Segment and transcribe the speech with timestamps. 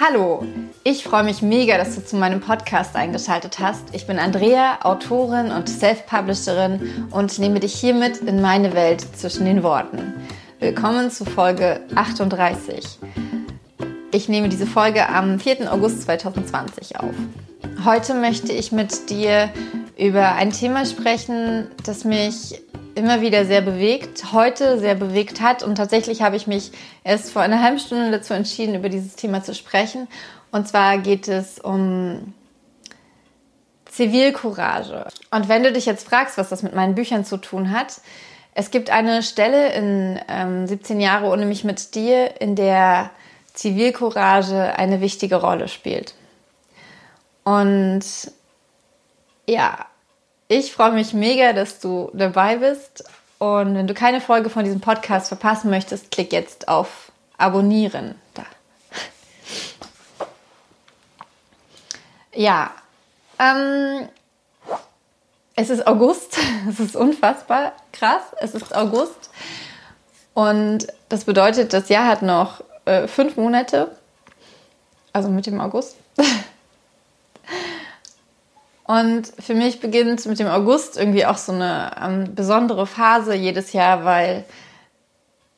[0.00, 0.44] Hallo,
[0.84, 3.94] ich freue mich mega, dass du zu meinem Podcast eingeschaltet hast.
[3.94, 9.62] Ich bin Andrea, Autorin und Self-Publisherin und nehme dich hiermit in meine Welt zwischen den
[9.62, 10.14] Worten.
[10.60, 12.98] Willkommen zu Folge 38.
[14.12, 15.70] Ich nehme diese Folge am 4.
[15.72, 17.14] August 2020 auf.
[17.84, 19.50] Heute möchte ich mit dir
[19.98, 22.62] über ein Thema sprechen, das mich
[22.94, 25.62] immer wieder sehr bewegt, heute sehr bewegt hat.
[25.62, 26.72] Und tatsächlich habe ich mich
[27.04, 30.08] erst vor einer halben Stunde dazu entschieden, über dieses Thema zu sprechen.
[30.50, 32.34] Und zwar geht es um
[33.86, 35.06] Zivilcourage.
[35.30, 38.00] Und wenn du dich jetzt fragst, was das mit meinen Büchern zu tun hat,
[38.54, 43.10] es gibt eine Stelle in ähm, 17 Jahre ohne mich mit dir, in der
[43.54, 46.14] Zivilcourage eine wichtige Rolle spielt.
[47.44, 48.02] Und
[49.46, 49.86] ja,
[50.52, 53.04] ich freue mich mega, dass du dabei bist.
[53.38, 58.14] Und wenn du keine Folge von diesem Podcast verpassen möchtest, klick jetzt auf Abonnieren.
[58.34, 58.44] Da.
[62.34, 62.70] Ja,
[63.38, 64.08] ähm,
[65.56, 66.38] es ist August.
[66.68, 68.22] Es ist unfassbar krass.
[68.38, 69.30] Es ist August.
[70.34, 73.96] Und das bedeutet, das Jahr hat noch äh, fünf Monate.
[75.12, 75.96] Also mit dem August.
[78.92, 83.72] Und für mich beginnt mit dem August irgendwie auch so eine ähm, besondere Phase jedes
[83.72, 84.44] Jahr, weil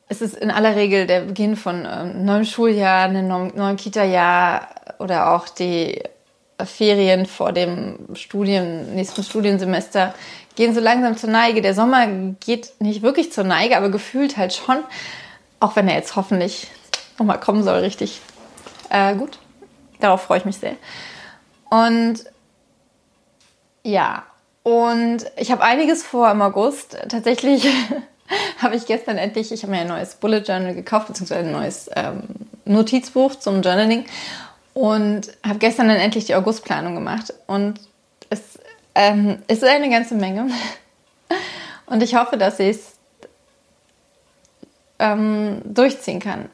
[0.07, 4.69] es ist in aller Regel der Beginn von ähm, neuem Schuljahr, einem neuen Kita-Jahr
[4.99, 6.01] oder auch die
[6.63, 10.13] Ferien vor dem Studien, nächsten Studiensemester
[10.55, 11.61] gehen so langsam zur Neige.
[11.61, 12.07] Der Sommer
[12.39, 14.77] geht nicht wirklich zur Neige, aber gefühlt halt schon,
[15.59, 16.67] auch wenn er jetzt hoffentlich
[17.19, 18.21] nochmal kommen soll, richtig
[18.89, 19.39] äh, gut.
[19.99, 20.77] Darauf freue ich mich sehr.
[21.69, 22.23] Und
[23.85, 24.23] ja,
[24.63, 26.97] und ich habe einiges vor im August.
[27.07, 27.67] Tatsächlich
[28.57, 31.87] habe ich gestern endlich, ich habe mir ein neues Bullet Journal gekauft, beziehungsweise ein neues
[31.95, 32.23] ähm,
[32.65, 34.05] Notizbuch zum Journaling
[34.73, 37.31] und habe gestern dann endlich die Augustplanung gemacht.
[37.45, 37.79] Und
[38.31, 38.57] es
[38.95, 40.49] ähm, ist eine ganze Menge.
[41.85, 42.93] Und ich hoffe, dass ich es
[44.97, 46.49] ähm, durchziehen kann.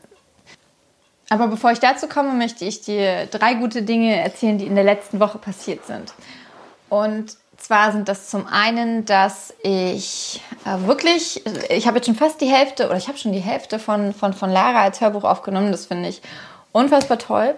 [1.30, 4.84] Aber bevor ich dazu komme, möchte ich dir drei gute Dinge erzählen, die in der
[4.84, 6.14] letzten Woche passiert sind.
[6.92, 12.42] Und zwar sind das zum einen, dass ich äh, wirklich, ich habe jetzt schon fast
[12.42, 15.72] die Hälfte oder ich habe schon die Hälfte von, von, von Lara als Hörbuch aufgenommen.
[15.72, 16.22] Das finde ich
[16.74, 17.56] unfassbar toll.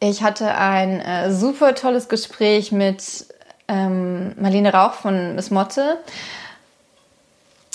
[0.00, 3.26] Ich hatte ein äh, super tolles Gespräch mit
[3.68, 5.98] ähm, Marlene Rauch von Miss Motte,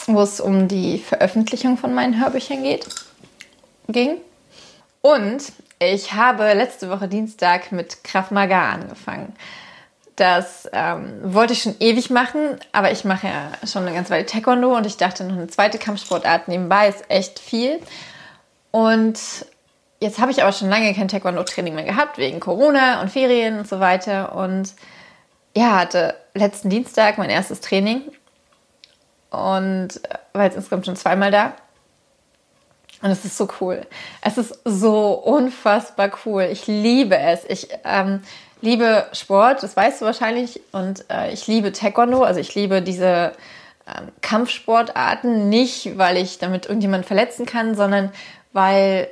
[0.08, 2.88] wo es um die Veröffentlichung von meinen Hörbüchern geht,
[3.88, 4.18] ging.
[5.02, 5.44] Und
[5.78, 9.36] ich habe letzte Woche Dienstag mit Krav Maga angefangen.
[10.18, 14.26] Das ähm, wollte ich schon ewig machen, aber ich mache ja schon eine ganze Weile
[14.26, 17.80] Taekwondo und ich dachte, noch eine zweite Kampfsportart nebenbei ist echt viel.
[18.72, 19.20] Und
[20.00, 23.68] jetzt habe ich aber schon lange kein Taekwondo-Training mehr gehabt, wegen Corona und Ferien und
[23.68, 24.36] so weiter.
[24.36, 24.74] Und
[25.56, 28.02] ja, hatte letzten Dienstag mein erstes Training
[29.30, 30.02] und
[30.34, 31.54] war jetzt insgesamt schon zweimal da.
[33.04, 33.86] Und es ist so cool.
[34.22, 36.50] Es ist so unfassbar cool.
[36.52, 37.46] Ich liebe es.
[37.48, 38.24] Ich ähm,
[38.62, 43.34] liebe Sport, das weißt du wahrscheinlich, und äh, ich liebe Taekwondo, also ich liebe diese
[43.88, 48.12] ähm, Kampfsportarten nicht, weil ich damit irgendjemanden verletzen kann, sondern
[48.54, 49.10] weil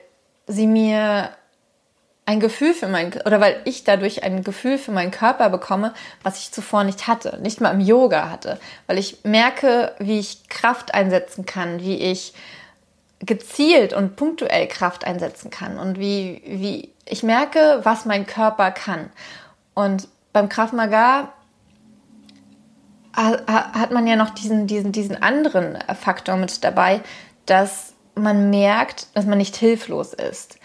[0.48, 1.30] sie mir
[2.26, 6.40] ein Gefühl für meinen oder weil ich dadurch ein Gefühl für meinen Körper bekomme, was
[6.40, 10.94] ich zuvor nicht hatte, nicht mal im Yoga hatte, weil ich merke, wie ich Kraft
[10.94, 12.34] einsetzen kann, wie ich
[13.26, 19.10] gezielt und punktuell Kraft einsetzen kann und wie, wie ich merke, was mein Körper kann.
[19.74, 20.72] Und beim Krav
[23.14, 27.02] hat man ja noch diesen, diesen, diesen anderen Faktor mit dabei,
[27.46, 30.58] dass man merkt, dass man nicht hilflos ist.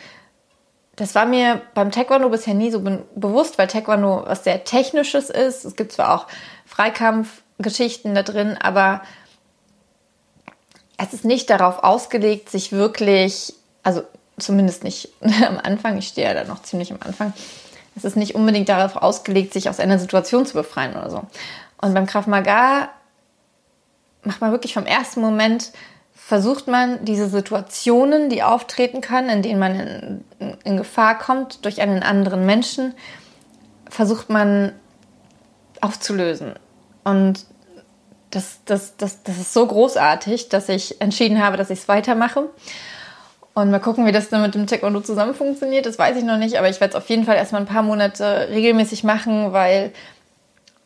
[0.96, 5.30] Das war mir beim Taekwondo bisher nie so be bewusst, weil Taekwondo was sehr Technisches
[5.30, 5.64] ist.
[5.64, 6.26] Es gibt zwar auch
[6.66, 9.02] Freikampfgeschichten da drin, aber
[11.00, 14.02] es ist nicht darauf ausgelegt, sich wirklich, also
[14.38, 17.32] zumindest nicht am Anfang, ich stehe ja da noch ziemlich am Anfang,
[17.96, 21.22] es ist nicht unbedingt darauf ausgelegt, sich aus einer Situation zu befreien oder so.
[21.80, 22.88] Und beim Krav Maga
[24.22, 25.72] macht man wirklich vom ersten Moment,
[26.14, 29.80] versucht man diese Situationen, die auftreten können, in denen man
[30.38, 32.94] in, in Gefahr kommt durch einen anderen Menschen,
[33.88, 34.72] versucht man
[35.80, 36.54] aufzulösen.
[37.02, 37.46] Und
[38.30, 42.48] das, das, das, das ist so großartig, dass ich entschieden habe, dass ich es weitermache.
[43.52, 45.84] Und mal gucken, wie das dann mit dem Taekwondo zusammen funktioniert.
[45.84, 47.82] Das weiß ich noch nicht, aber ich werde es auf jeden Fall erstmal ein paar
[47.82, 49.92] Monate regelmäßig machen, weil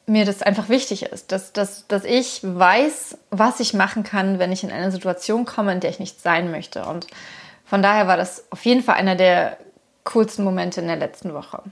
[0.06, 4.52] mir das einfach wichtig ist, dass, dass, dass ich weiß, was ich machen kann, wenn
[4.52, 6.84] ich in eine Situation komme, in der ich nicht sein möchte.
[6.84, 7.06] Und
[7.64, 9.56] von daher war das auf jeden Fall einer der
[10.04, 11.62] coolsten Momente in der letzten Woche?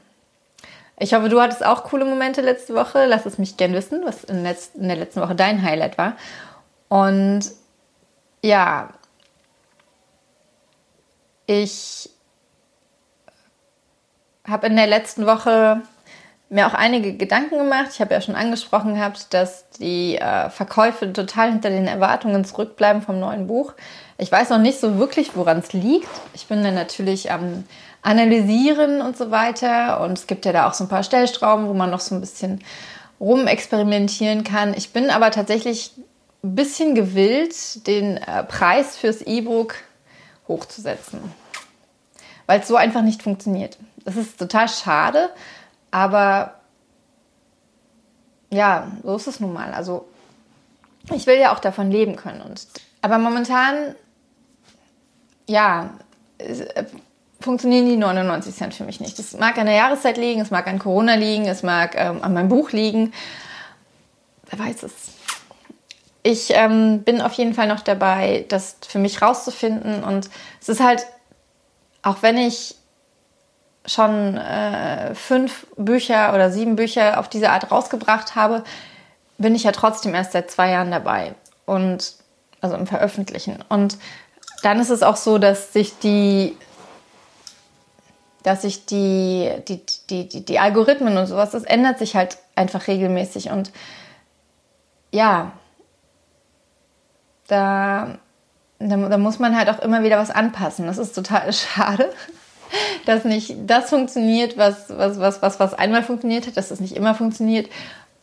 [1.03, 3.07] Ich hoffe, du hattest auch coole Momente letzte Woche.
[3.07, 6.17] Lass es mich gern wissen, was in, der letzten Woche dein Highlight war.
[6.89, 7.51] Und
[8.41, 8.91] ja,
[11.47, 12.09] ich
[14.47, 15.83] habe in der letzten Woche
[16.51, 17.89] mir auch einige Gedanken gemacht.
[17.93, 23.03] Ich habe ja schon angesprochen gehabt, dass die äh, Verkäufe total hinter den Erwartungen zurückbleiben
[23.03, 23.73] vom neuen Buch.
[24.19, 26.09] Ich weiß noch nicht so wirklich, woran es liegt.
[26.33, 27.65] Ich bin dann natürlich am
[28.03, 30.01] Analysieren und so weiter.
[30.01, 32.21] Und es gibt ja da auch so ein paar Stellstrauben, wo man noch so ein
[32.21, 32.63] bisschen
[33.21, 34.75] rumexperimentieren kann.
[34.75, 35.93] Ich bin aber tatsächlich
[36.43, 39.77] ein bisschen gewillt, den äh, Preis fürs E-Book
[40.49, 41.21] hochzusetzen.
[42.47, 43.79] Weil es so einfach nicht funktioniert.
[44.05, 45.31] Das ist total schade,
[45.93, 46.57] aber
[48.51, 49.73] ja, so ist es nun mal.
[49.73, 50.09] Also
[51.15, 52.43] ich will ja auch davon leben können.
[52.43, 52.67] Und,
[53.01, 53.95] aber momentan,
[55.49, 55.91] ja,
[56.39, 56.85] äh,
[57.43, 59.19] funktionieren die 99 Cent für mich nicht.
[59.19, 62.33] Es mag an der Jahreszeit liegen, es mag an Corona liegen, es mag ähm, an
[62.33, 63.13] meinem Buch liegen.
[64.51, 64.93] Wer weiß es.
[66.23, 70.05] Ich ähm, bin auf jeden Fall noch dabei, das für mich rauszufinden.
[70.05, 70.31] Und
[70.61, 71.05] es ist halt,
[72.03, 72.77] auch wenn ich
[73.85, 78.63] schon äh, fünf Bücher oder sieben Bücher auf diese Art rausgebracht habe,
[79.39, 81.35] bin ich ja trotzdem erst seit zwei Jahren dabei.
[81.67, 82.15] Und
[82.61, 83.63] also im Veröffentlichen.
[83.69, 83.99] Und
[84.63, 86.57] dann ist es auch so, dass sich die
[88.43, 89.81] dass sich die, die,
[90.11, 93.51] die, die, die Algorithmen und sowas, das ändert sich halt einfach regelmäßig.
[93.51, 93.71] Und
[95.13, 95.53] ja,
[97.49, 98.19] da,
[98.79, 100.87] da, da, muss man halt auch immer wieder was anpassen.
[100.87, 102.11] Das ist total schade,
[103.07, 106.97] dass nicht das funktioniert, was, was, was, was, was einmal funktioniert hat, dass es nicht
[106.97, 107.69] immer funktioniert.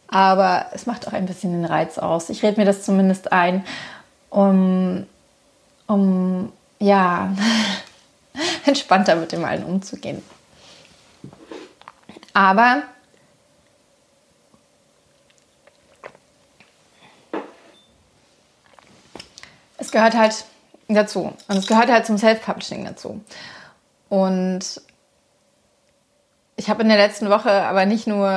[0.07, 2.29] Aber es macht auch ein bisschen den Reiz aus.
[2.29, 3.63] Ich rede mir das zumindest ein,
[4.31, 5.05] um,
[5.87, 7.31] um ja,
[8.69, 10.23] entspannter mit dem allen umzugehen.
[12.33, 12.83] Aber
[19.77, 20.45] es gehört halt
[20.87, 21.33] dazu.
[21.47, 23.21] Und es gehört halt zum Self-Publishing dazu.
[24.07, 24.81] Und
[26.55, 28.29] ich habe in der letzten Woche aber nicht nur,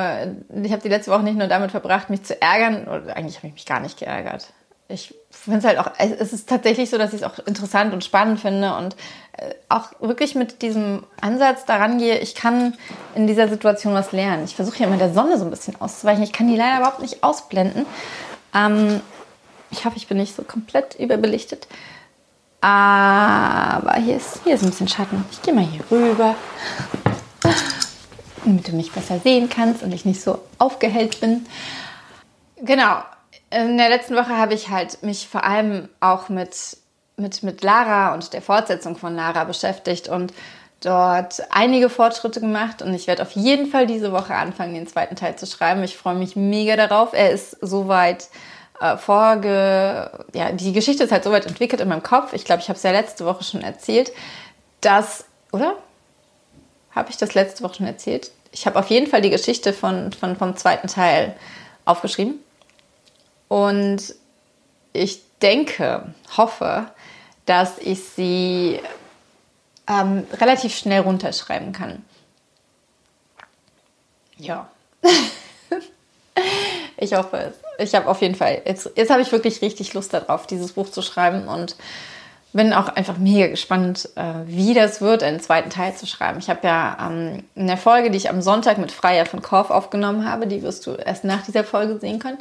[0.63, 3.47] ich habe die letzte Woche nicht nur damit verbracht, mich zu ärgern, oder eigentlich habe
[3.47, 4.47] ich mich gar nicht geärgert
[4.93, 8.03] ich finde es halt auch, es ist tatsächlich so, dass ich es auch interessant und
[8.03, 8.95] spannend finde und
[9.37, 12.75] äh, auch wirklich mit diesem Ansatz daran gehe, ich kann
[13.15, 14.45] in dieser Situation was lernen.
[14.45, 16.23] Ich versuche ja immer der Sonne so ein bisschen auszuweichen.
[16.23, 17.85] Ich kann die leider überhaupt nicht ausblenden.
[18.53, 19.01] Ähm,
[19.71, 21.67] ich hoffe, ich bin nicht so komplett überbelichtet.
[22.61, 25.25] Aber hier ist, hier ist ein bisschen Schatten.
[25.31, 26.35] Ich gehe mal hier rüber,
[28.45, 31.45] damit du mich besser sehen kannst und ich nicht so aufgehellt bin.
[32.57, 33.01] Genau,
[33.53, 36.77] in der letzten Woche habe ich halt mich vor allem auch mit,
[37.17, 40.33] mit, mit Lara und der Fortsetzung von Lara beschäftigt und
[40.81, 45.15] dort einige Fortschritte gemacht und ich werde auf jeden Fall diese Woche anfangen, den zweiten
[45.15, 45.83] Teil zu schreiben.
[45.83, 47.13] Ich freue mich mega darauf.
[47.13, 48.27] Er ist soweit
[48.81, 50.11] äh, vorge...
[50.33, 52.33] Ja, die Geschichte ist halt soweit entwickelt in meinem Kopf.
[52.33, 54.11] Ich glaube, ich habe es ja letzte Woche schon erzählt,
[54.81, 55.25] dass...
[55.51, 55.75] Oder?
[56.91, 58.31] Habe ich das letzte Woche schon erzählt?
[58.51, 61.35] Ich habe auf jeden Fall die Geschichte von, von, vom zweiten Teil
[61.85, 62.39] aufgeschrieben.
[63.53, 64.15] Und
[64.93, 66.87] ich denke, hoffe,
[67.45, 68.79] dass ich sie
[69.87, 72.03] ähm, relativ schnell runterschreiben kann.
[74.37, 74.69] Ja.
[76.97, 77.53] ich hoffe es.
[77.77, 80.89] Ich habe auf jeden Fall, jetzt, jetzt habe ich wirklich richtig Lust darauf, dieses Buch
[80.89, 81.75] zu schreiben und
[82.53, 86.39] bin auch einfach mega gespannt, äh, wie das wird, einen zweiten Teil zu schreiben.
[86.39, 89.69] Ich habe ja ähm, in der Folge, die ich am Sonntag mit Freier von Korf
[89.69, 92.39] aufgenommen habe, die wirst du erst nach dieser Folge sehen können,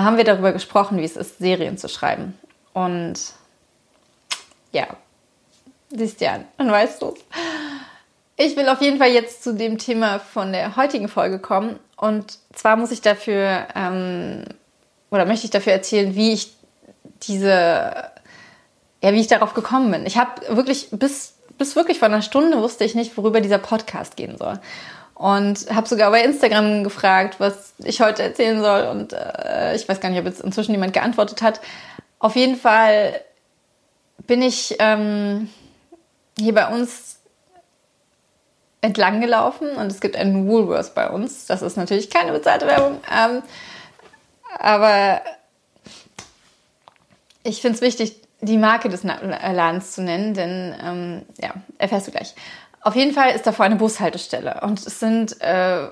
[0.00, 2.38] haben wir darüber gesprochen, wie es ist, Serien zu schreiben.
[2.72, 3.14] Und
[4.72, 4.86] ja,
[5.90, 7.14] siehst an, dann weißt du
[8.36, 11.78] Ich will auf jeden Fall jetzt zu dem Thema von der heutigen Folge kommen.
[11.96, 14.44] Und zwar muss ich dafür, ähm,
[15.10, 16.56] oder möchte ich dafür erzählen, wie ich
[17.22, 18.10] diese,
[19.02, 20.06] ja, wie ich darauf gekommen bin.
[20.06, 24.16] Ich habe wirklich bis, bis wirklich vor einer Stunde wusste ich nicht, worüber dieser Podcast
[24.16, 24.58] gehen soll
[25.22, 30.00] und habe sogar bei Instagram gefragt, was ich heute erzählen soll und äh, ich weiß
[30.00, 31.60] gar nicht, ob jetzt inzwischen jemand geantwortet hat.
[32.18, 33.20] Auf jeden Fall
[34.26, 35.48] bin ich ähm,
[36.36, 37.20] hier bei uns
[38.80, 41.46] entlang gelaufen und es gibt einen Woolworths bei uns.
[41.46, 43.44] Das ist natürlich keine bezahlte Werbung, ähm,
[44.58, 45.20] aber
[47.44, 52.10] ich finde es wichtig, die Marke des Ladens zu nennen, denn ähm, ja, erfährst du
[52.10, 52.34] gleich.
[52.82, 54.60] Auf jeden Fall ist davor eine Bushaltestelle.
[54.62, 55.88] Und es sind, äh,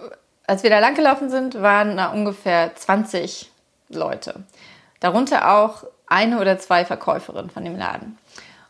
[0.46, 3.50] als wir da langgelaufen sind, waren da ungefähr 20
[3.88, 4.42] Leute.
[4.98, 8.18] Darunter auch eine oder zwei Verkäuferinnen von dem Laden.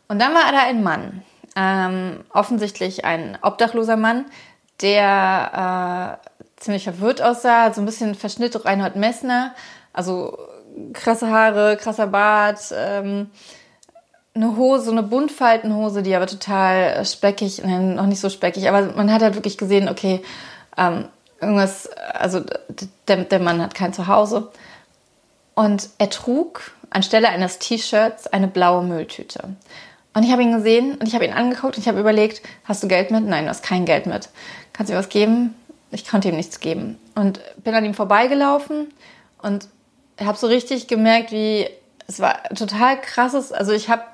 [0.09, 1.23] Und dann war da ein Mann.
[1.57, 4.27] ähm, offensichtlich ein obdachloser Mann,
[4.83, 9.55] der äh, ziemlich verwirrt aussah, so ein bisschen Verschnitt Reinhold Messner,
[9.93, 10.39] also
[10.93, 13.31] krasse Haare, krasser Bart, ähm,
[14.35, 19.13] eine Hose, eine Buntfaltenhose, die aber total speckig, nein, noch nicht so speckig, aber man
[19.13, 20.23] hat halt wirklich gesehen, okay,
[20.77, 21.07] ähm,
[21.41, 22.41] irgendwas, also
[23.09, 24.51] der, der Mann hat kein Zuhause.
[25.55, 29.57] Und er trug anstelle eines T-Shirts eine blaue Mülltüte.
[30.13, 32.83] Und ich habe ihn gesehen und ich habe ihn angeguckt und ich habe überlegt, hast
[32.83, 33.25] du Geld mit?
[33.25, 34.29] Nein, du hast kein Geld mit.
[34.73, 35.55] Kannst du mir was geben?
[35.93, 36.99] Ich konnte ihm nichts geben.
[37.15, 38.93] Und bin an ihm vorbeigelaufen
[39.43, 39.69] und
[40.21, 41.69] habe so richtig gemerkt, wie
[42.09, 43.53] es war total krasses.
[43.53, 44.10] Also ich habe, äh,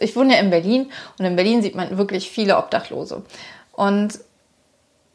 [0.00, 3.22] ich wohne ja in Berlin und in Berlin sieht man wirklich viele Obdachlose.
[3.72, 4.18] Und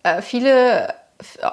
[0.03, 0.93] äh, viele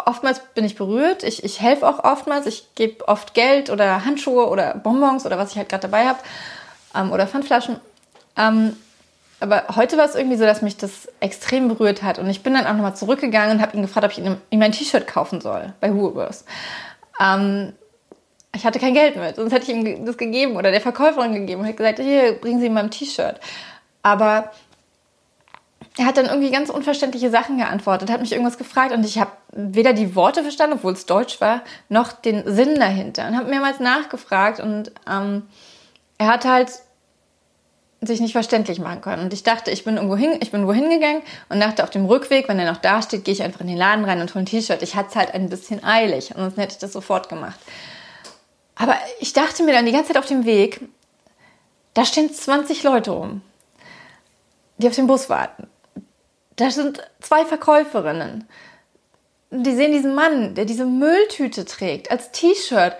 [0.06, 1.22] oftmals bin ich berührt.
[1.22, 2.46] Ich, ich helfe auch oftmals.
[2.46, 6.18] Ich gebe oft Geld oder Handschuhe oder Bonbons oder was ich halt gerade dabei habe.
[6.94, 7.80] Ähm, oder Pfandflaschen.
[8.36, 8.76] Ähm,
[9.40, 12.18] aber heute war es irgendwie so, dass mich das extrem berührt hat.
[12.18, 14.62] Und ich bin dann auch nochmal zurückgegangen und habe ihn gefragt, ob ich ihm, ihm
[14.62, 16.44] ein T-Shirt kaufen soll bei Woolworths.
[17.20, 17.72] Ähm,
[18.54, 21.60] ich hatte kein Geld mit, sonst hätte ich ihm das gegeben oder der Verkäuferin gegeben
[21.60, 23.38] und hätte gesagt, hier, bringen Sie mal ein T-Shirt.
[24.02, 24.50] Aber
[25.98, 29.32] er hat dann irgendwie ganz unverständliche Sachen geantwortet, hat mich irgendwas gefragt und ich habe
[29.52, 33.80] weder die Worte verstanden, obwohl es Deutsch war, noch den Sinn dahinter und habe mehrmals
[33.80, 35.42] nachgefragt und ähm,
[36.18, 36.70] er hat halt
[38.00, 39.24] sich nicht verständlich machen können.
[39.24, 42.06] Und ich dachte, ich bin irgendwo hin, ich bin irgendwo hingegangen und dachte, auf dem
[42.06, 44.44] Rückweg, wenn er noch da steht, gehe ich einfach in den Laden rein und hole
[44.44, 44.82] ein T-Shirt.
[44.82, 47.58] Ich hatte es halt ein bisschen eilig, und sonst hätte ich das sofort gemacht.
[48.78, 50.80] Aber ich dachte mir dann die ganze Zeit auf dem Weg,
[51.94, 53.42] da stehen 20 Leute rum,
[54.78, 55.66] die auf den Bus warten.
[56.56, 58.48] Da sind zwei Verkäuferinnen.
[59.50, 62.94] Die sehen diesen Mann, der diese Mülltüte trägt, als T-Shirt.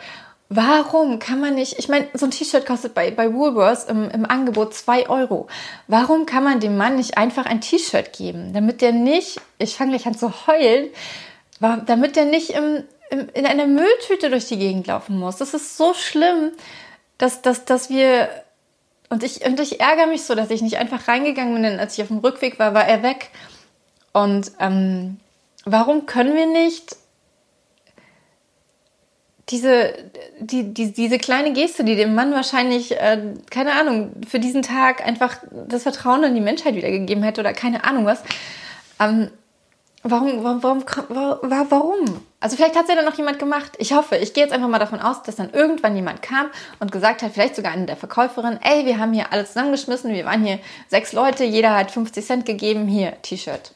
[0.49, 4.25] Warum kann man nicht, ich meine, so ein T-Shirt kostet bei, bei Woolworths im, im
[4.25, 5.47] Angebot 2 Euro.
[5.87, 9.91] Warum kann man dem Mann nicht einfach ein T-Shirt geben, damit der nicht, ich fange
[9.91, 10.89] gleich an zu heulen,
[11.61, 15.37] damit der nicht im, im, in einer Mülltüte durch die Gegend laufen muss.
[15.37, 16.53] Das ist so schlimm,
[17.17, 18.29] dass, dass, dass wir
[19.11, 21.95] und ich, und ich ärgere mich so, dass ich nicht einfach reingegangen bin, denn als
[21.97, 23.31] ich auf dem Rückweg war, war er weg.
[24.13, 25.19] Und ähm,
[25.65, 26.97] warum können wir nicht
[29.49, 29.95] diese,
[30.41, 35.07] die, die, diese kleine Geste, die dem Mann wahrscheinlich, äh, keine Ahnung, für diesen Tag
[35.07, 35.39] einfach
[35.69, 38.23] das Vertrauen in die Menschheit wiedergegeben hätte oder keine Ahnung was,
[39.01, 39.31] ähm,
[40.05, 42.21] Warum, warum, warum, warum?
[42.39, 43.73] Also vielleicht hat es ja dann noch jemand gemacht.
[43.79, 46.47] Ich hoffe, ich gehe jetzt einfach mal davon aus, dass dann irgendwann jemand kam
[46.79, 50.25] und gesagt hat, vielleicht sogar eine der Verkäuferinnen, ey, wir haben hier alles zusammengeschmissen, wir
[50.25, 53.73] waren hier sechs Leute, jeder hat 50 Cent gegeben, hier, T-Shirt.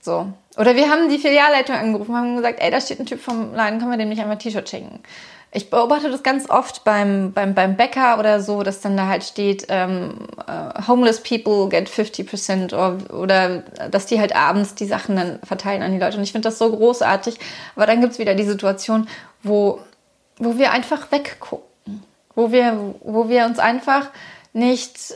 [0.00, 0.30] So.
[0.58, 3.54] Oder wir haben die Filialleitung angerufen und haben gesagt, ey, da steht ein Typ vom
[3.54, 5.02] Laden, können wir dem nicht einmal ein T-Shirt schenken?
[5.54, 9.22] Ich beobachte das ganz oft beim, beim, beim Bäcker oder so, dass dann da halt
[9.22, 13.58] steht, ähm, uh, homeless people get 50% oder, oder
[13.90, 16.16] dass die halt abends die Sachen dann verteilen an die Leute.
[16.16, 17.38] Und ich finde das so großartig.
[17.76, 19.06] Aber dann gibt es wieder die Situation,
[19.42, 19.80] wo,
[20.38, 21.68] wo wir einfach weggucken.
[22.34, 24.08] Wo wir, wo wir uns einfach
[24.54, 25.14] nicht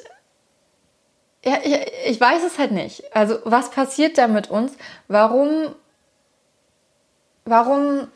[1.47, 1.76] ja, ich,
[2.07, 3.05] ich, weiß es halt nicht.
[3.14, 4.73] Also was passiert da mit uns?
[5.07, 5.75] Warum,
[7.45, 8.09] warum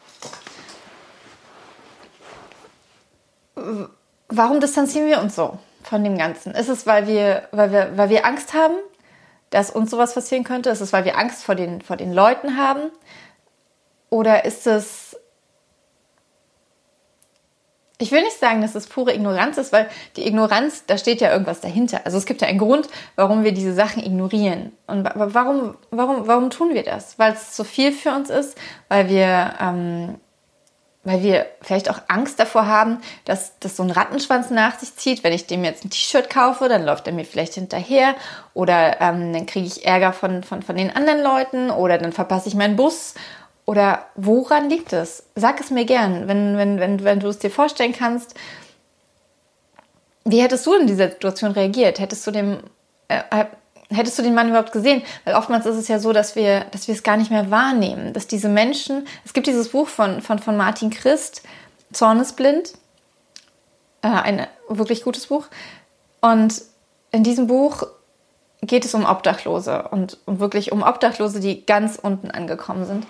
[4.29, 6.53] warum distanzieren wir uns so von dem Ganzen?
[6.55, 8.75] Ist es, weil wir, weil wir, weil wir Angst haben,
[9.51, 10.71] dass uns sowas passieren könnte?
[10.71, 12.91] Ist es, weil wir Angst vor den, vor den Leuten haben?
[14.09, 15.17] Oder ist es,
[17.99, 21.31] ich will nicht sagen, dass es pure Ignoranz ist, weil die Ignoranz, da steht ja
[21.31, 22.01] irgendwas dahinter.
[22.05, 24.73] Also es gibt ja einen Grund, warum wir diese Sachen ignorieren.
[24.87, 27.19] Und warum, warum, warum tun wir das?
[27.19, 28.57] Weil es zu viel für uns ist,
[28.89, 30.19] weil wir ähm,
[31.03, 35.25] weil wir vielleicht auch Angst davor haben, dass das so ein Rattenschwanz nach sich zieht.
[35.25, 38.15] Wenn ich dem jetzt ein T-Shirt kaufe, dann läuft er mir vielleicht hinterher
[38.53, 42.49] oder ähm, dann kriege ich Ärger von, von, von den anderen Leuten oder dann verpasse
[42.49, 43.15] ich meinen Bus.
[43.65, 45.25] Oder woran liegt es?
[45.37, 48.35] Sag es mir gern, wenn, wenn, wenn, wenn du es dir vorstellen kannst.
[50.25, 51.99] Wie hättest du in dieser Situation reagiert?
[51.99, 52.59] Hättest du dem,
[53.09, 53.45] äh,
[53.91, 55.03] hättest du den Mann überhaupt gesehen?
[55.25, 58.13] Weil oftmals ist es ja so, dass wir, dass wir es gar nicht mehr wahrnehmen.
[58.13, 61.43] Dass diese Menschen, es gibt dieses Buch von, von, von Martin Christ,
[61.93, 62.73] Zornesblind,
[64.03, 65.47] äh, ein wirklich gutes Buch.
[66.21, 66.63] Und
[67.11, 67.83] in diesem Buch
[68.63, 73.07] geht es um Obdachlose und um wirklich um Obdachlose, die ganz unten angekommen sind.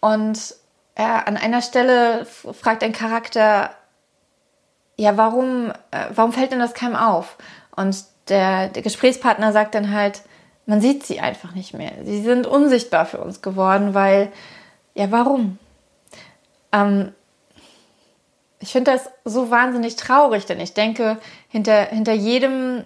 [0.00, 0.54] Und
[0.94, 3.70] äh, an einer Stelle fragt ein Charakter,
[4.96, 7.36] ja, warum, äh, warum fällt denn das keinem auf?
[7.74, 10.22] Und der, der Gesprächspartner sagt dann halt,
[10.66, 11.92] man sieht sie einfach nicht mehr.
[12.04, 14.32] Sie sind unsichtbar für uns geworden, weil,
[14.94, 15.58] ja, warum?
[16.72, 17.12] Ähm,
[18.58, 21.18] ich finde das so wahnsinnig traurig, denn ich denke,
[21.48, 22.84] hinter, hinter jedem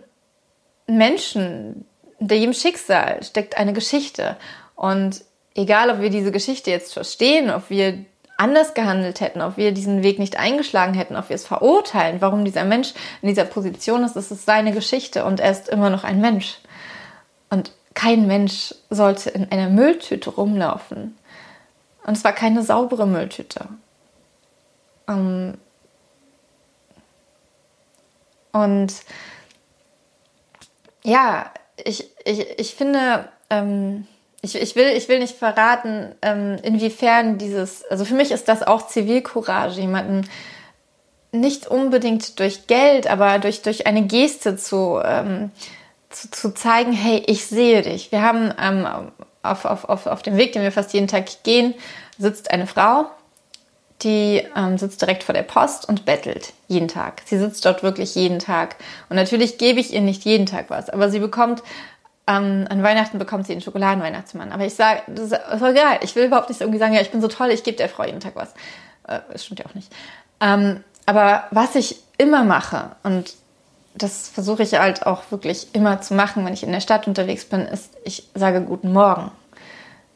[0.87, 1.87] Menschen,
[2.19, 4.37] hinter jedem Schicksal steckt eine Geschichte.
[4.75, 5.23] Und
[5.55, 8.05] egal, ob wir diese Geschichte jetzt verstehen, ob wir
[8.41, 12.45] anders gehandelt hätten, ob wir diesen Weg nicht eingeschlagen hätten, ob wir es verurteilen, warum
[12.45, 16.05] dieser Mensch in dieser Position ist, das ist seine Geschichte und er ist immer noch
[16.05, 16.59] ein Mensch.
[17.51, 21.19] Und kein Mensch sollte in einer Mülltüte rumlaufen.
[22.07, 23.69] Und es war keine saubere Mülltüte.
[25.07, 25.59] Ähm
[28.53, 28.95] und
[31.05, 34.07] ja, ich, ich, ich finde, ähm
[34.43, 38.63] ich, ich, will, ich will nicht verraten, ähm, inwiefern dieses, also für mich ist das
[38.63, 40.29] auch Zivilcourage, jemanden
[41.33, 45.51] nicht unbedingt durch Geld, aber durch, durch eine Geste zu, ähm,
[46.09, 48.11] zu, zu zeigen, hey, ich sehe dich.
[48.13, 48.87] Wir haben ähm,
[49.43, 51.75] auf, auf, auf, auf dem Weg, den wir fast jeden Tag gehen,
[52.19, 53.07] sitzt eine Frau,
[54.03, 57.23] die ähm, sitzt direkt vor der Post und bettelt jeden Tag.
[57.27, 58.77] Sie sitzt dort wirklich jeden Tag.
[59.09, 61.63] Und natürlich gebe ich ihr nicht jeden Tag was, aber sie bekommt
[62.31, 64.53] ähm, an Weihnachten bekommt sie einen Schokoladenweihnachtsmann.
[64.53, 65.99] Aber ich sage, das ist, ist egal.
[66.03, 68.05] Ich will überhaupt nicht irgendwie sagen, ja, ich bin so toll, ich gebe der Frau
[68.05, 68.53] jeden Tag was.
[69.09, 69.93] Äh, das stimmt ja auch nicht.
[70.41, 73.35] Ähm, aber was ich immer mache, und
[73.95, 77.45] das versuche ich halt auch wirklich immer zu machen, wenn ich in der Stadt unterwegs
[77.45, 79.33] bin, ist, ich sage Guten Morgen.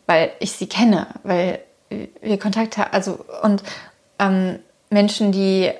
[0.06, 2.92] Weil ich sie kenne, weil wir Kontakt haben.
[2.92, 3.62] Also, und
[4.18, 5.72] ähm, Menschen, die.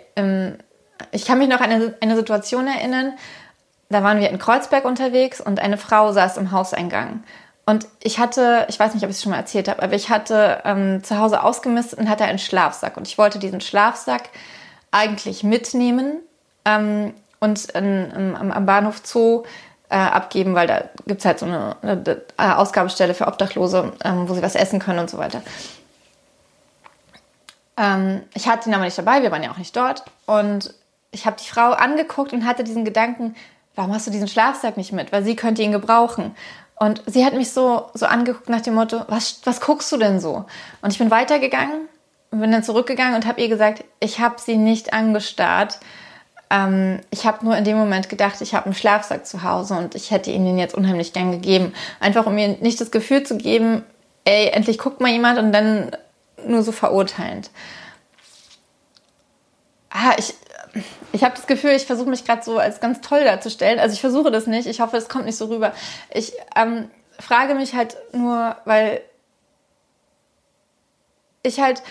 [1.12, 3.12] Ich kann mich noch an eine, eine Situation erinnern,
[3.88, 7.22] da waren wir in Kreuzberg unterwegs und eine Frau saß im Hauseingang.
[7.66, 10.10] Und ich hatte, ich weiß nicht, ob ich es schon mal erzählt habe, aber ich
[10.10, 12.96] hatte ähm, zu Hause ausgemistet und hatte einen Schlafsack.
[12.96, 14.28] Und ich wollte diesen Schlafsack
[14.90, 16.20] eigentlich mitnehmen
[16.64, 19.44] ähm, und in, in, am Bahnhof Zoo
[19.88, 24.28] äh, abgeben, weil da gibt es halt so eine, eine, eine, Ausgabestelle für Obdachlose, ähm,
[24.28, 25.42] wo sie was essen können und so weiter.
[27.76, 30.04] Ähm, ich hatte ihn aber nicht dabei, wir waren ja auch nicht dort.
[30.26, 30.74] Und
[31.12, 33.34] ich habe die Frau angeguckt und hatte diesen Gedanken,
[33.74, 35.12] warum hast du diesen Schlafsack nicht mit?
[35.12, 36.34] Weil sie könnte ihn gebrauchen.
[36.76, 40.20] Und sie hat mich so, so angeguckt nach dem Motto, was, was guckst du denn
[40.20, 40.44] so?
[40.82, 41.88] Und ich bin weitergegangen
[42.40, 45.78] bin dann zurückgegangen und habe ihr gesagt, ich habe sie nicht angestarrt.
[46.50, 49.94] Ähm, ich habe nur in dem Moment gedacht, ich habe einen Schlafsack zu Hause und
[49.94, 51.72] ich hätte ihnen jetzt unheimlich gern gegeben.
[52.00, 53.84] Einfach um ihr nicht das Gefühl zu geben,
[54.24, 55.96] ey, endlich guckt mal jemand und dann
[56.46, 57.50] nur so verurteilend.
[59.90, 60.34] Ah, ich,
[61.12, 63.78] ich habe das Gefühl, ich versuche mich gerade so als ganz toll darzustellen.
[63.78, 64.66] Also ich versuche das nicht.
[64.66, 65.72] Ich hoffe, es kommt nicht so rüber.
[66.12, 69.00] Ich ähm, frage mich halt nur, weil
[71.42, 71.82] ich halt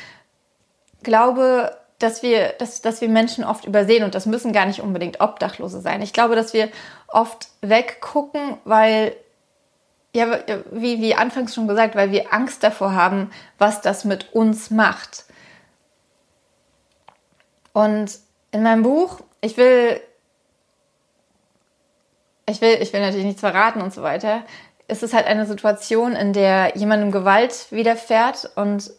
[1.03, 5.21] glaube, dass wir, dass, dass wir Menschen oft übersehen und das müssen gar nicht unbedingt
[5.21, 6.01] Obdachlose sein.
[6.01, 6.69] Ich glaube, dass wir
[7.07, 9.15] oft weggucken, weil,
[10.13, 10.39] ja,
[10.71, 15.25] wie, wie anfangs schon gesagt, weil wir Angst davor haben, was das mit uns macht.
[17.71, 18.19] Und
[18.53, 19.99] in meinem Buch, ich will,
[22.47, 24.43] ich will, ich will natürlich nichts verraten und so weiter,
[24.87, 28.91] ist es halt eine Situation, in der jemandem Gewalt widerfährt und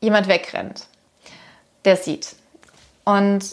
[0.00, 0.88] jemand wegrennt,
[1.84, 2.34] der sieht.
[3.04, 3.44] Und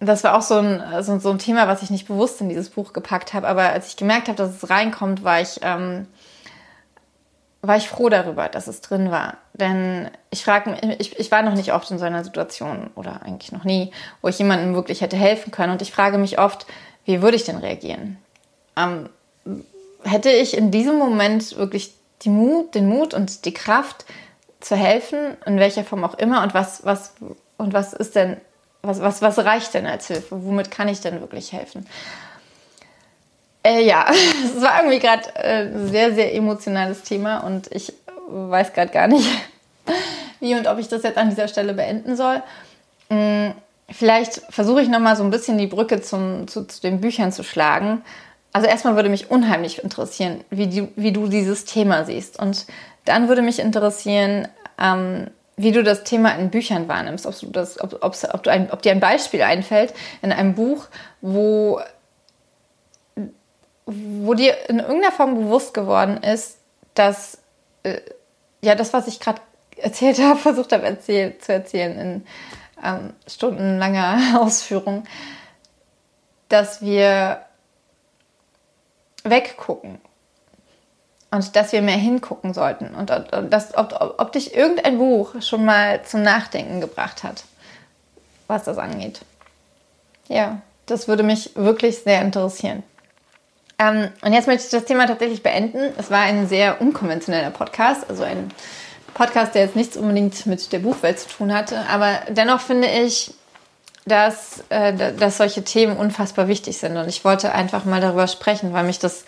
[0.00, 2.70] das war auch so ein, so, so, ein Thema, was ich nicht bewusst in dieses
[2.70, 3.46] Buch gepackt habe.
[3.46, 6.08] Aber als ich gemerkt habe, dass es reinkommt, war ich ähm,
[7.60, 9.38] war ich froh darüber, dass es drin war.
[9.52, 13.22] Denn ich frage mich, ich, ich war noch nicht oft in so einer Situation oder
[13.22, 13.90] eigentlich noch nie,
[14.22, 15.72] wo ich jemandem wirklich hätte helfen können.
[15.72, 16.66] Und ich frage mich oft,
[17.04, 18.18] wie würde ich denn reagieren?
[18.76, 19.08] Ähm,
[20.04, 24.04] hätte ich in diesem Moment wirklich die Mut, den Mut und die Kraft
[24.60, 26.42] zu helfen, in welcher Form auch immer?
[26.42, 27.14] Und was, was,
[27.56, 28.36] und was ist denn,
[28.82, 30.44] was, was, was reicht denn als Hilfe?
[30.44, 31.86] Womit kann ich denn wirklich helfen?
[33.68, 34.06] Äh, ja,
[34.44, 37.92] es war irgendwie gerade äh, ein sehr, sehr emotionales Thema und ich
[38.28, 39.28] weiß gerade gar nicht,
[40.40, 42.42] wie und ob ich das jetzt an dieser Stelle beenden soll.
[43.10, 43.52] Hm,
[43.90, 47.42] vielleicht versuche ich nochmal so ein bisschen die Brücke zum, zu, zu, den Büchern zu
[47.42, 48.02] schlagen.
[48.54, 52.38] Also erstmal würde mich unheimlich interessieren, wie, die, wie du dieses Thema siehst.
[52.38, 52.66] Und
[53.04, 54.48] dann würde mich interessieren,
[54.82, 57.26] ähm, wie du das Thema in Büchern wahrnimmst.
[57.26, 60.86] Ob, du das, ob, ob, du ein, ob dir ein Beispiel einfällt in einem Buch,
[61.20, 61.80] wo
[63.90, 66.58] wo dir in irgendeiner Form bewusst geworden ist,
[66.92, 67.38] dass
[67.84, 68.00] äh,
[68.60, 69.40] ja das, was ich gerade
[69.76, 72.26] erzählt habe, versucht habe erzähl zu erzählen in
[72.84, 75.04] ähm, stundenlanger Ausführung,
[76.50, 77.40] dass wir
[79.24, 79.98] weggucken
[81.30, 85.40] und dass wir mehr hingucken sollten und, und dass, ob, ob, ob dich irgendein Buch
[85.40, 87.44] schon mal zum Nachdenken gebracht hat,
[88.48, 89.20] was das angeht.
[90.28, 92.82] Ja, das würde mich wirklich sehr interessieren.
[93.78, 95.92] Ähm, und jetzt möchte ich das Thema tatsächlich beenden.
[95.96, 98.50] Es war ein sehr unkonventioneller Podcast, also ein
[99.14, 101.86] Podcast, der jetzt nichts unbedingt mit der Buchwelt zu tun hatte.
[101.88, 103.32] Aber dennoch finde ich,
[104.04, 106.96] dass, äh, dass solche Themen unfassbar wichtig sind.
[106.96, 109.24] Und ich wollte einfach mal darüber sprechen, weil mich das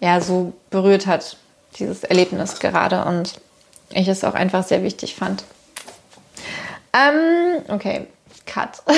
[0.00, 1.36] ja so berührt hat,
[1.78, 3.04] dieses Erlebnis gerade.
[3.04, 3.34] Und
[3.90, 5.44] ich es auch einfach sehr wichtig fand.
[6.92, 8.06] Ähm, okay,
[8.46, 8.82] Cut.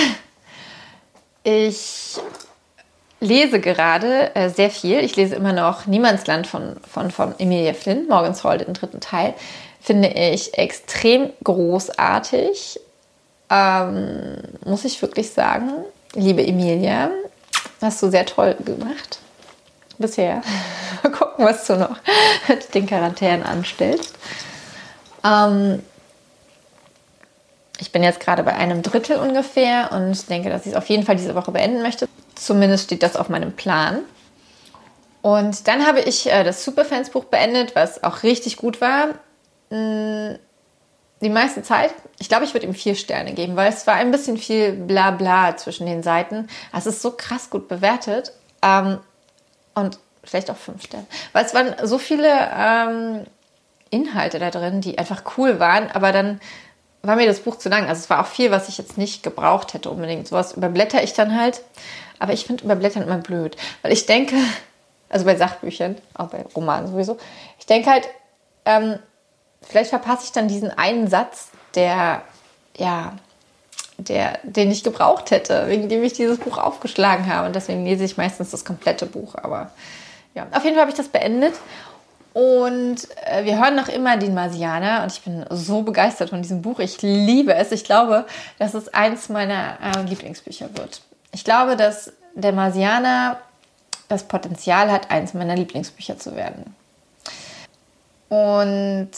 [1.49, 2.19] Ich
[3.27, 5.01] lese gerade äh, sehr viel.
[5.01, 9.35] Ich lese immer noch Niemandsland von, von, von Emilia Flynn, Morgan's Hall, den dritten Teil.
[9.81, 12.81] Finde ich extrem großartig.
[13.51, 15.71] Ähm, muss ich wirklich sagen.
[16.15, 17.11] Liebe Emilia,
[17.81, 19.19] hast du sehr toll gemacht.
[19.99, 20.43] Bisher.
[21.03, 21.97] Mal gucken, was du noch
[22.49, 24.15] mit den Charakteren anstellst.
[25.25, 25.83] Ähm,
[27.79, 31.05] ich bin jetzt gerade bei einem Drittel ungefähr und denke, dass ich es auf jeden
[31.05, 32.09] Fall diese Woche beenden möchte.
[32.37, 34.03] Zumindest steht das auf meinem Plan.
[35.23, 39.09] Und dann habe ich äh, das Superfans-Buch beendet, was auch richtig gut war.
[39.71, 40.37] Mm,
[41.21, 44.11] die meiste Zeit, ich glaube, ich würde ihm vier Sterne geben, weil es war ein
[44.11, 46.47] bisschen viel Blabla zwischen den Seiten.
[46.73, 48.33] Es ist so krass gut bewertet.
[48.63, 48.99] Ähm,
[49.75, 51.07] und vielleicht auch fünf Sterne.
[51.33, 53.25] Weil es waren so viele ähm,
[53.91, 56.41] Inhalte da drin, die einfach cool waren, aber dann
[57.03, 57.89] war mir das Buch zu lang.
[57.89, 60.29] Also es war auch viel, was ich jetzt nicht gebraucht hätte unbedingt.
[60.29, 61.63] Sowas überblätter ich dann halt.
[62.19, 63.57] Aber ich finde Überblättern immer blöd.
[63.83, 64.37] Weil ich denke,
[65.09, 67.19] also bei Sachbüchern, auch bei Romanen sowieso,
[67.59, 68.09] ich denke halt,
[68.65, 68.99] ähm,
[69.63, 72.23] vielleicht verpasse ich dann diesen einen Satz, der,
[72.77, 73.15] ja,
[73.99, 77.47] der, den ich gebraucht hätte, wegen dem ich dieses Buch aufgeschlagen habe.
[77.47, 79.35] Und deswegen lese ich meistens das komplette Buch.
[79.37, 79.71] Aber
[80.35, 81.55] ja, auf jeden Fall habe ich das beendet.
[82.35, 86.61] Und äh, wir hören noch immer den Marsianer und ich bin so begeistert von diesem
[86.61, 86.81] Buch.
[86.81, 87.73] Ich liebe es.
[87.73, 88.27] Ich glaube,
[88.59, 91.01] dass es eins meiner äh, Lieblingsbücher wird.
[91.33, 93.39] Ich glaube, dass der Marsianer
[94.09, 96.75] das Potenzial hat, eins meiner Lieblingsbücher zu werden.
[98.29, 99.11] Und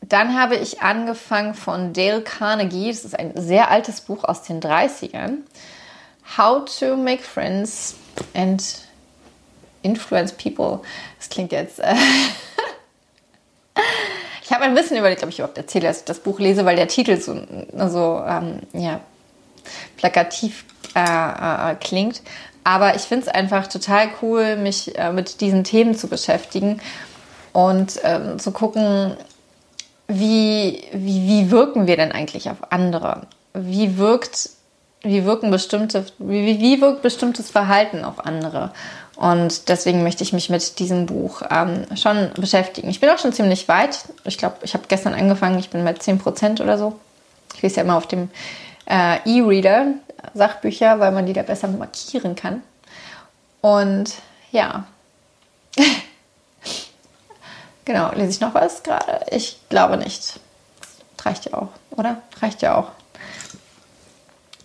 [0.00, 4.60] dann habe ich angefangen von Dale Carnegie, das ist ein sehr altes Buch aus den
[4.60, 5.38] 30ern,
[6.36, 7.96] How to Make Friends
[8.34, 8.62] and
[9.82, 10.80] Influence People.
[11.18, 11.80] Das klingt jetzt.
[11.80, 11.94] Äh
[14.42, 16.76] ich habe ein bisschen überlegt, ob ich überhaupt erzähle, dass ich das Buch lese, weil
[16.76, 17.40] der Titel so,
[17.88, 19.00] so ähm, ja,
[19.96, 22.22] plakativ äh, äh, klingt.
[22.64, 26.80] Aber ich finde es einfach total cool, mich äh, mit diesen Themen zu beschäftigen
[27.52, 29.16] und ähm, zu gucken,
[30.06, 33.22] wie, wie, wie wirken wir denn eigentlich auf andere?
[33.54, 34.50] Wie wirkt,
[35.02, 38.72] wie wirken bestimmte, wie, wie wirkt bestimmtes Verhalten auf andere?
[39.16, 42.88] Und deswegen möchte ich mich mit diesem Buch ähm, schon beschäftigen.
[42.88, 43.98] Ich bin auch schon ziemlich weit.
[44.24, 46.98] Ich glaube, ich habe gestern angefangen, ich bin bei 10% oder so.
[47.54, 48.30] Ich lese ja immer auf dem
[48.86, 49.86] äh, E-Reader
[50.34, 52.62] Sachbücher, weil man die da besser markieren kann.
[53.60, 54.14] Und
[54.50, 54.84] ja.
[57.84, 59.26] genau, lese ich noch was gerade?
[59.30, 60.40] Ich glaube nicht.
[60.80, 62.22] Das reicht ja auch, oder?
[62.40, 62.90] Reicht ja auch.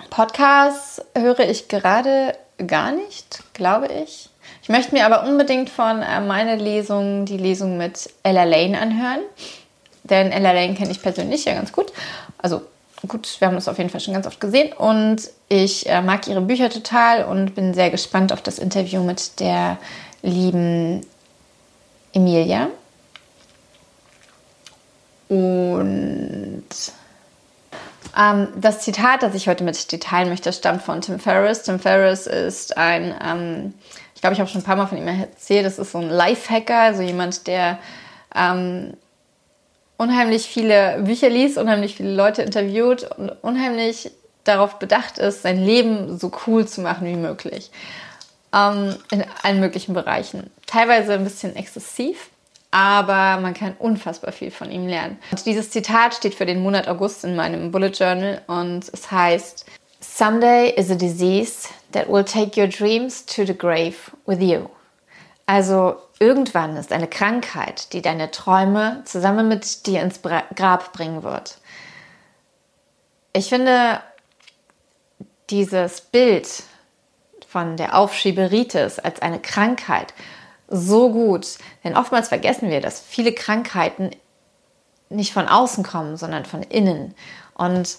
[0.09, 2.37] Podcasts höre ich gerade
[2.67, 4.29] gar nicht, glaube ich.
[4.61, 9.21] Ich möchte mir aber unbedingt von äh, meiner Lesung die Lesung mit Ella Lane anhören.
[10.03, 11.91] Denn Ella Lane kenne ich persönlich ja ganz gut.
[12.37, 12.61] Also
[13.07, 14.73] gut, wir haben das auf jeden Fall schon ganz oft gesehen.
[14.73, 19.39] Und ich äh, mag ihre Bücher total und bin sehr gespannt auf das Interview mit
[19.39, 19.77] der
[20.21, 21.05] lieben
[22.13, 22.69] Emilia.
[25.29, 26.63] Und
[28.17, 31.63] ähm, das Zitat, das ich heute mit dir teilen möchte, stammt von Tim Ferriss.
[31.63, 33.73] Tim Ferriss ist ein ähm,
[34.23, 36.79] glaube, ich habe schon ein paar Mal von ihm erzählt, das ist so ein Lifehacker,
[36.79, 37.77] also jemand, der
[38.33, 38.93] ähm,
[40.03, 44.11] unheimlich viele Bücher liest, unheimlich viele Leute interviewt und unheimlich
[44.43, 47.71] darauf bedacht ist, sein Leben so cool zu machen wie möglich.
[48.53, 50.51] Ähm, in allen möglichen Bereichen.
[50.67, 52.29] Teilweise ein bisschen exzessiv,
[52.71, 55.17] aber man kann unfassbar viel von ihm lernen.
[55.31, 59.65] Und dieses Zitat steht für den Monat August in meinem Bullet Journal und es heißt,
[60.01, 64.67] Someday is a disease that will take your dreams to the grave with you.
[65.45, 71.57] Also irgendwann ist eine Krankheit, die deine Träume zusammen mit dir ins Grab bringen wird.
[73.33, 74.01] Ich finde
[75.49, 76.63] dieses Bild
[77.47, 80.13] von der Aufschieberitis als eine Krankheit
[80.67, 84.11] so gut, denn oftmals vergessen wir, dass viele Krankheiten
[85.09, 87.13] nicht von außen kommen, sondern von innen.
[87.53, 87.97] Und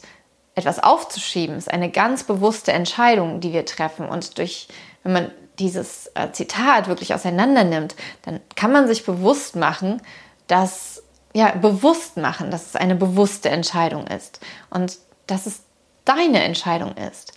[0.57, 4.09] etwas aufzuschieben, ist eine ganz bewusste Entscheidung, die wir treffen.
[4.09, 4.69] Und durch,
[5.03, 10.03] wenn man dieses äh, Zitat wirklich auseinander nimmt, dann kann man sich bewusst machen,
[10.47, 14.41] dass, ja, bewusst machen, dass es eine bewusste Entscheidung ist.
[14.71, 15.61] Und dass es
[16.05, 17.33] deine Entscheidung ist.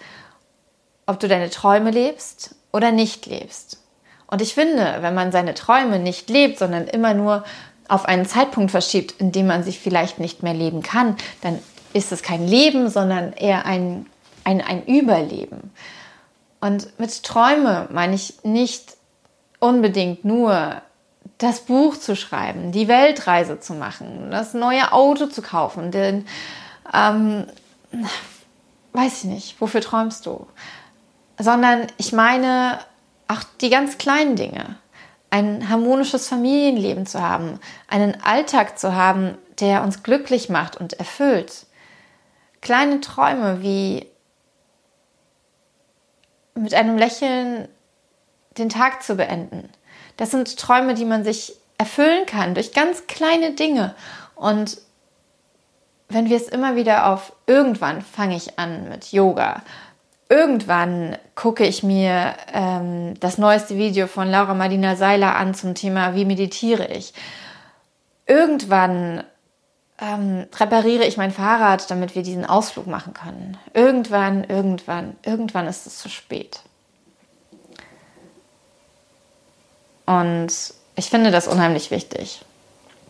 [1.06, 3.82] Ob du deine Träume lebst oder nicht lebst.
[4.28, 7.46] Und ich finde, wenn man seine Träume nicht lebt, sondern immer nur
[7.88, 11.60] auf einen Zeitpunkt verschiebt, in dem man sich vielleicht nicht mehr leben kann, dann
[11.94, 14.06] ist es kein Leben, sondern eher ein,
[14.44, 15.72] ein, ein Überleben.
[16.60, 18.98] Und mit Träume meine ich nicht
[19.60, 20.82] unbedingt nur
[21.38, 26.28] das Buch zu schreiben, die Weltreise zu machen, das neue Auto zu kaufen, den,
[26.94, 27.46] ähm,
[28.94, 30.48] weiß ich nicht, wofür träumst du?
[31.38, 32.80] Sondern ich meine
[33.28, 34.78] auch die ganz kleinen Dinge.
[35.30, 41.66] Ein harmonisches Familienleben zu haben, einen Alltag zu haben, der uns glücklich macht und erfüllt.
[42.62, 44.08] Kleine Träume wie
[46.58, 47.68] mit einem Lächeln
[48.58, 49.70] den Tag zu beenden.
[50.18, 53.94] Das sind Träume, die man sich erfüllen kann durch ganz kleine Dinge.
[54.36, 54.78] Und
[56.10, 59.62] wenn wir es immer wieder auf irgendwann fange ich an mit Yoga,
[60.30, 66.16] irgendwann gucke ich mir ähm, das neueste Video von Laura Madina Seiler an zum Thema,
[66.16, 67.14] wie meditiere ich.
[68.26, 69.24] Irgendwann
[70.00, 73.58] ähm, repariere ich mein Fahrrad, damit wir diesen Ausflug machen können.
[73.74, 76.62] Irgendwann, irgendwann, irgendwann ist es zu spät.
[80.06, 80.50] Und
[80.96, 82.42] ich finde das unheimlich wichtig.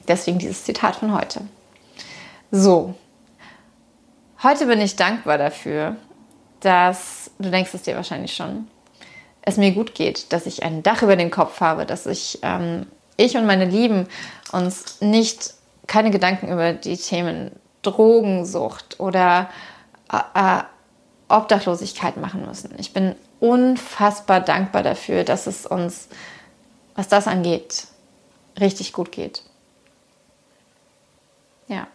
[0.07, 1.41] Deswegen dieses Zitat von heute.
[2.51, 2.95] So,
[4.41, 5.97] heute bin ich dankbar dafür,
[6.61, 8.67] dass, du denkst es dir wahrscheinlich schon,
[9.41, 12.87] es mir gut geht, dass ich ein Dach über den Kopf habe, dass ich, ähm,
[13.17, 14.07] ich und meine Lieben
[14.51, 15.53] uns nicht
[15.87, 19.49] keine Gedanken über die Themen Drogensucht oder
[20.11, 20.63] äh, äh,
[21.29, 22.73] Obdachlosigkeit machen müssen.
[22.77, 26.07] Ich bin unfassbar dankbar dafür, dass es uns,
[26.95, 27.87] was das angeht,
[28.59, 29.43] richtig gut geht.
[31.67, 31.87] Ja.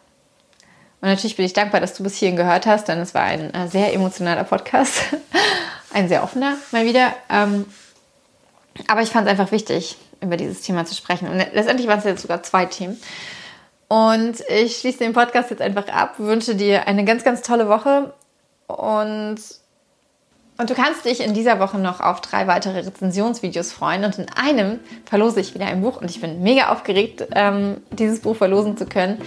[1.01, 3.53] Und natürlich bin ich dankbar, dass du bis hierhin gehört hast, denn es war ein
[3.53, 5.03] äh, sehr emotionaler Podcast.
[5.93, 7.13] ein sehr offener mal wieder.
[7.29, 7.67] Ähm,
[8.87, 11.29] aber ich fand es einfach wichtig, über dieses Thema zu sprechen.
[11.29, 13.01] Und letztendlich waren es jetzt sogar zwei Themen.
[13.93, 18.15] Und ich schließe den Podcast jetzt einfach ab, wünsche dir eine ganz, ganz tolle Woche.
[18.67, 19.37] Und,
[20.57, 24.07] und du kannst dich in dieser Woche noch auf drei weitere Rezensionsvideos freuen.
[24.07, 26.01] Und in einem verlose ich wieder ein Buch.
[26.01, 29.21] Und ich bin mega aufgeregt, ähm, dieses Buch verlosen zu können,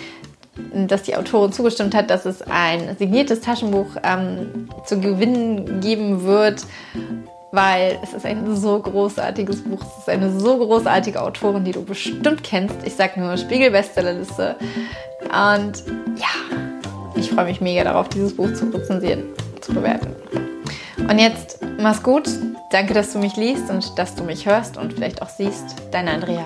[0.74, 6.66] dass die Autorin zugestimmt hat, dass es ein signiertes Taschenbuch ähm, zu gewinnen geben wird
[7.52, 9.82] weil es ist ein so großartiges Buch.
[9.82, 12.76] Es ist eine so großartige Autorin, die du bestimmt kennst.
[12.84, 14.56] Ich sag nur Spiegel-Bestsellerliste.
[15.24, 15.84] Und
[16.18, 16.66] ja,
[17.16, 19.24] ich freue mich mega darauf, dieses Buch zu rezensieren,
[19.62, 20.16] zu bewerten.
[20.98, 22.30] Und jetzt mach's gut.
[22.72, 25.76] Danke, dass du mich liest und dass du mich hörst und vielleicht auch siehst.
[25.92, 26.46] Deine Andrea.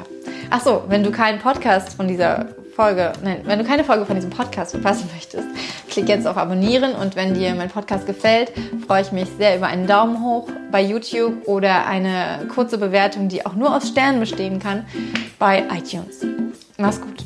[0.49, 4.29] Achso, wenn du keinen Podcast von dieser Folge, nein, wenn du keine Folge von diesem
[4.29, 5.47] Podcast verpassen möchtest,
[5.89, 8.51] klick jetzt auf Abonnieren und wenn dir mein Podcast gefällt,
[8.87, 13.45] freue ich mich sehr über einen Daumen hoch bei YouTube oder eine kurze Bewertung, die
[13.45, 14.85] auch nur aus Sternen bestehen kann,
[15.37, 16.25] bei iTunes.
[16.77, 17.25] Mach's gut.